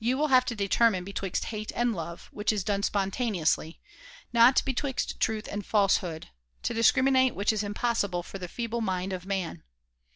You 0.00 0.18
will 0.18 0.26
have 0.26 0.44
to 0.46 0.56
determine 0.56 1.04
betwixt 1.04 1.44
hate 1.54 1.70
and 1.72 1.94
love, 1.94 2.30
which 2.32 2.52
is 2.52 2.64
done 2.64 2.82
spontaneously, 2.82 3.78
not 4.32 4.60
betwixt 4.64 5.20
truth 5.20 5.48
and 5.48 5.64
falsehood, 5.64 6.30
to 6.64 6.74
discriminate 6.74 7.36
which 7.36 7.52
is 7.52 7.62
impossible 7.62 8.24
for 8.24 8.40
the 8.40 8.48
feeble 8.48 8.80
mind 8.80 9.12
of 9.12 9.24
man. 9.24 9.62